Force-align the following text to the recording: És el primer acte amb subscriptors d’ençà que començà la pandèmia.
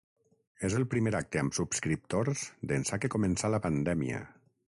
És 0.69 0.75
el 0.77 0.85
primer 0.93 1.11
acte 1.19 1.41
amb 1.41 1.57
subscriptors 1.57 2.47
d’ençà 2.71 3.01
que 3.05 3.13
començà 3.17 3.55
la 3.57 3.63
pandèmia. 3.69 4.27